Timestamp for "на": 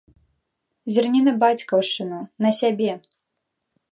1.27-1.33, 2.45-2.49